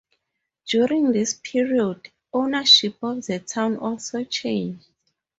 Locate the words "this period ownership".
1.11-2.95